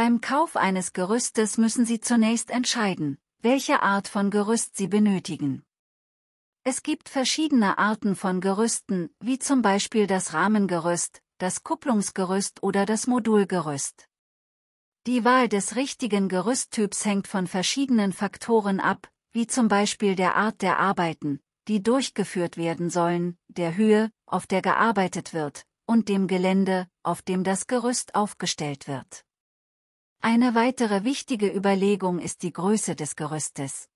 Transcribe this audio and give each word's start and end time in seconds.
Beim 0.00 0.20
Kauf 0.20 0.54
eines 0.54 0.92
Gerüstes 0.92 1.58
müssen 1.58 1.84
Sie 1.84 1.98
zunächst 1.98 2.50
entscheiden, 2.50 3.18
welche 3.40 3.82
Art 3.82 4.06
von 4.06 4.30
Gerüst 4.30 4.76
Sie 4.76 4.86
benötigen. 4.86 5.64
Es 6.62 6.84
gibt 6.84 7.08
verschiedene 7.08 7.78
Arten 7.78 8.14
von 8.14 8.40
Gerüsten, 8.40 9.10
wie 9.18 9.40
zum 9.40 9.60
Beispiel 9.60 10.06
das 10.06 10.34
Rahmengerüst, 10.34 11.20
das 11.38 11.64
Kupplungsgerüst 11.64 12.62
oder 12.62 12.86
das 12.86 13.08
Modulgerüst. 13.08 14.08
Die 15.08 15.24
Wahl 15.24 15.48
des 15.48 15.74
richtigen 15.74 16.28
Gerüsttyps 16.28 17.04
hängt 17.04 17.26
von 17.26 17.48
verschiedenen 17.48 18.12
Faktoren 18.12 18.78
ab, 18.78 19.08
wie 19.32 19.48
zum 19.48 19.66
Beispiel 19.66 20.14
der 20.14 20.36
Art 20.36 20.62
der 20.62 20.78
Arbeiten, 20.78 21.40
die 21.66 21.82
durchgeführt 21.82 22.56
werden 22.56 22.88
sollen, 22.88 23.36
der 23.48 23.74
Höhe, 23.74 24.12
auf 24.26 24.46
der 24.46 24.62
gearbeitet 24.62 25.34
wird, 25.34 25.64
und 25.86 26.08
dem 26.08 26.28
Gelände, 26.28 26.86
auf 27.02 27.20
dem 27.20 27.42
das 27.42 27.66
Gerüst 27.66 28.14
aufgestellt 28.14 28.86
wird. 28.86 29.24
Eine 30.20 30.56
weitere 30.56 31.04
wichtige 31.04 31.48
Überlegung 31.48 32.18
ist 32.18 32.42
die 32.42 32.52
Größe 32.52 32.96
des 32.96 33.14
Gerüstes. 33.14 33.88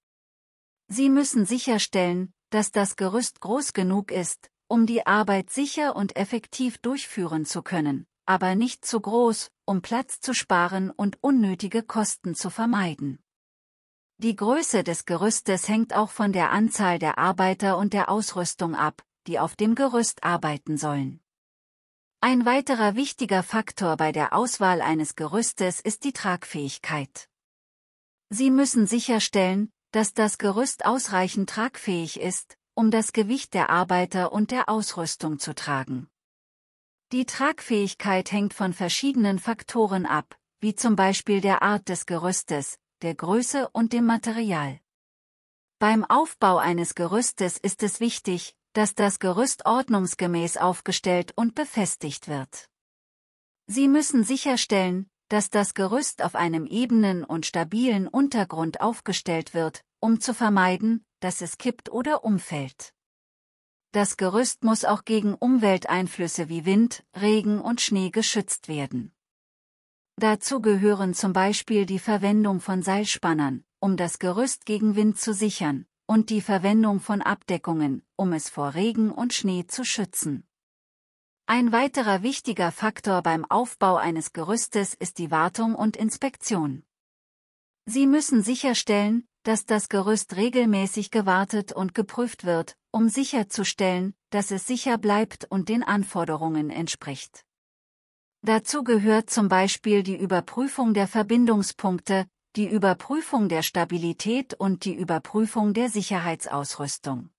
Sie 0.87 1.09
müssen 1.09 1.47
sicherstellen, 1.47 2.33
dass 2.51 2.71
das 2.71 2.95
Gerüst 2.95 3.41
groß 3.41 3.73
genug 3.73 4.13
ist, 4.13 4.51
um 4.69 4.87
die 4.87 5.05
Arbeit 5.05 5.51
sicher 5.51 5.97
und 5.97 6.15
effektiv 6.17 6.79
durchführen 6.79 7.45
zu 7.45 7.63
können, 7.63 8.07
aber 8.25 8.55
nicht 8.55 8.85
zu 8.85 9.01
groß, 9.01 9.51
um 9.65 9.83
Platz 9.83 10.21
zu 10.21 10.33
sparen 10.33 10.91
und 10.91 11.19
unnötige 11.23 11.83
Kosten 11.83 12.37
zu 12.37 12.51
vermeiden. 12.51 13.19
Die 14.19 14.37
Größe 14.37 14.85
des 14.85 15.07
Gerüstes 15.07 15.69
hängt 15.69 15.93
auch 15.93 16.11
von 16.11 16.33
der 16.33 16.51
Anzahl 16.53 17.01
der 17.01 17.19
Arbeiter 17.19 17.79
und 17.79 17.93
der 17.93 18.09
Ausrüstung 18.09 18.77
ab, 18.77 19.03
die 19.27 19.41
auf 19.41 19.57
dem 19.57 19.75
Gerüst 19.75 20.23
arbeiten 20.23 20.77
sollen. 20.77 21.22
Ein 22.25 22.47
weiterer 22.47 22.95
wichtiger 22.95 23.43
Faktor 23.43 23.97
bei 23.97 24.13
der 24.13 24.33
Auswahl 24.33 24.81
eines 24.81 25.17
Gerüstes 25.17 25.81
ist 25.81 26.05
die 26.05 26.13
Tragfähigkeit. 26.13 27.29
Sie 28.31 28.53
müssen 28.53 28.87
sicherstellen, 28.87 29.73
dass 29.91 30.15
das 30.15 30.39
Gerüst 30.39 30.85
ausreichend 30.85 31.51
tragfähig 31.51 32.21
ist, 32.21 32.57
um 32.75 32.93
das 32.93 33.13
Gewicht 33.13 33.55
der 33.55 33.71
Arbeiter 33.71 34.31
und 34.31 34.53
der 34.53 34.69
Ausrüstung 34.69 35.41
zu 35.41 35.53
tragen. 35.53 36.09
Die 37.11 37.27
Tragfähigkeit 37.27 38.31
hängt 38.31 38.55
von 38.55 38.73
verschiedenen 38.73 39.41
Faktoren 39.41 40.07
ab, 40.07 40.39
wie 40.61 40.77
zum 40.77 40.95
Beispiel 40.95 41.41
der 41.41 41.63
Art 41.63 41.89
des 41.89 42.07
Gerüstes, 42.07 42.79
der 43.03 43.17
Größe 43.17 43.69
und 43.71 43.93
dem 43.93 44.07
Material. 44.07 44.79
Beim 45.81 46.05
Aufbau 46.05 46.59
eines 46.59 46.95
Gerüstes 46.95 47.59
ist 47.59 47.83
es 47.83 47.99
wichtig, 47.99 48.55
dass 48.73 48.95
das 48.95 49.19
Gerüst 49.19 49.67
ordnungsgemäß 49.67 50.57
aufgestellt 50.57 51.33
und 51.37 51.55
befestigt 51.55 52.29
wird. 52.29 52.69
Sie 53.67 53.89
müssen 53.89 54.25
sicherstellen, 54.25 55.09
dass 55.29 55.51
das 55.51 55.75
Gerüst 55.75 56.23
auf 56.23 56.35
einem 56.35 56.67
ebenen 56.67 57.25
und 57.25 57.47
stabilen 57.47 58.07
Untergrund 58.09 58.81
aufgestellt 58.81 59.55
wird, 59.55 59.85
um 60.01 60.21
zu 60.21 60.35
vermeiden, 60.35 61.05
dass 61.21 61.41
es 61.41 61.59
kippt 61.59 61.91
oder 61.91 62.25
umfällt. 62.25 62.93
Das 63.93 64.17
Gerüst 64.17 64.65
muss 64.65 64.85
auch 64.85 65.05
gegen 65.05 65.35
Umwelteinflüsse 65.35 66.49
wie 66.49 66.65
Wind, 66.65 67.05
Regen 67.15 67.61
und 67.61 67.81
Schnee 67.81 68.11
geschützt 68.11 68.69
werden. 68.69 69.13
Dazu 70.17 70.61
gehören 70.61 71.15
zum 71.15 71.33
Beispiel 71.33 71.87
die 71.87 71.99
Verwendung 71.99 72.61
von 72.61 72.83
Seilspannern, 72.83 73.65
um 73.81 73.97
das 73.97 74.19
Gerüst 74.19 74.67
gegen 74.67 74.97
Wind 74.97 75.19
zu 75.19 75.35
sichern, 75.35 75.87
und 76.07 76.31
die 76.31 76.41
Verwendung 76.41 77.01
von 77.01 77.23
Abdeckungen, 77.23 78.03
um 78.17 78.33
es 78.33 78.49
vor 78.49 78.75
Regen 78.75 79.11
und 79.11 79.33
Schnee 79.33 79.67
zu 79.67 79.85
schützen. 79.85 80.45
Ein 81.47 81.73
weiterer 81.73 82.23
wichtiger 82.23 82.73
Faktor 82.73 83.23
beim 83.23 83.45
Aufbau 83.45 83.97
eines 83.97 84.33
Gerüstes 84.33 84.95
ist 84.95 85.19
die 85.19 85.31
Wartung 85.31 85.75
und 85.75 85.97
Inspektion. 85.97 86.85
Sie 87.85 88.07
müssen 88.07 88.43
sicherstellen, 88.43 89.27
dass 89.43 89.67
das 89.67 89.89
Gerüst 89.89 90.37
regelmäßig 90.37 91.11
gewartet 91.11 91.73
und 91.73 91.95
geprüft 91.95 92.45
wird, 92.45 92.77
um 92.93 93.09
sicherzustellen, 93.09 94.15
dass 94.31 94.51
es 94.51 94.67
sicher 94.67 94.99
bleibt 94.99 95.45
und 95.51 95.69
den 95.69 95.83
Anforderungen 95.83 96.71
entspricht. 96.71 97.45
Dazu 98.43 98.85
gehört 98.85 99.31
zum 99.31 99.49
Beispiel 99.49 100.03
die 100.03 100.17
Überprüfung 100.17 100.95
der 100.95 101.09
Verbindungspunkte, 101.09 102.27
die 102.55 102.69
Überprüfung 102.69 103.49
der 103.49 103.63
Stabilität 103.63 104.53
und 104.53 104.85
die 104.85 104.95
Überprüfung 104.95 105.73
der 105.73 105.89
Sicherheitsausrüstung. 105.89 107.31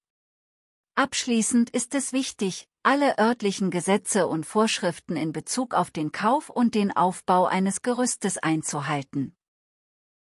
Abschließend 0.95 1.69
ist 1.69 1.93
es 1.93 2.13
wichtig, 2.13 2.67
alle 2.81 3.19
örtlichen 3.19 3.69
Gesetze 3.69 4.25
und 4.27 4.45
Vorschriften 4.45 5.15
in 5.15 5.31
Bezug 5.31 5.75
auf 5.75 5.91
den 5.91 6.11
Kauf 6.11 6.49
und 6.49 6.73
den 6.73 6.95
Aufbau 6.95 7.45
eines 7.45 7.83
Gerüstes 7.83 8.39
einzuhalten. 8.39 9.35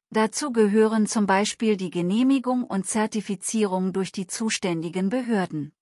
Dazu 0.09 0.52
gehören 0.52 1.08
zum 1.08 1.25
Beispiel 1.25 1.78
die 1.78 1.90
Genehmigung 1.90 2.66
und 2.66 2.85
Zertifizierung 2.85 3.94
durch 3.94 4.12
die 4.12 4.28
zuständigen 4.28 5.09
Behörden. 5.09 5.73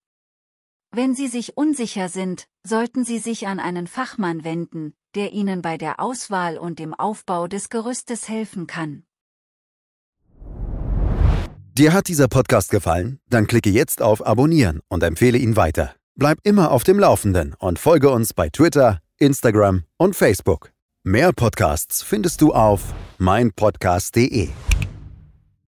Wenn 0.91 1.13
Sie 1.13 1.27
sich 1.27 1.55
unsicher 1.55 2.09
sind, 2.09 2.47
sollten 2.65 3.03
Sie 3.05 3.19
sich 3.19 3.45
an 3.45 3.59
einen 3.59 3.85
Fachmann 3.85 4.43
wenden, 4.43 4.93
der 5.15 5.33
Ihnen 5.33 5.61
bei 5.61 5.77
der 5.77 5.99
Auswahl 5.99 6.57
und 6.57 6.79
dem 6.79 6.95
Aufbau 6.95 7.47
des 7.47 7.69
Gerüstes 7.69 8.27
helfen 8.27 8.65
kann. 8.65 9.03
Dir 11.77 11.93
hat 11.93 12.07
dieser 12.07 12.27
Podcast 12.27 12.71
gefallen? 12.71 13.19
Dann 13.29 13.45
klicke 13.45 13.69
jetzt 13.69 14.01
auf 14.01 14.25
Abonnieren 14.25 14.81
und 14.89 15.03
empfehle 15.03 15.37
ihn 15.37 15.55
weiter. 15.55 15.95
Bleib 16.15 16.39
immer 16.43 16.71
auf 16.71 16.83
dem 16.83 16.99
Laufenden 16.99 17.53
und 17.59 17.79
folge 17.79 18.09
uns 18.09 18.33
bei 18.33 18.49
Twitter, 18.49 18.99
Instagram 19.17 19.83
und 19.97 20.15
Facebook. 20.15 20.71
Mehr 21.03 21.31
Podcasts 21.31 22.01
findest 22.01 22.41
du 22.41 22.51
auf 22.51 22.93
meinpodcast.de. 23.19 24.49